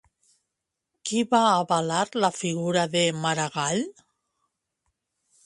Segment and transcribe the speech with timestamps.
[1.09, 3.87] Qui va avalar la figura de Maragall?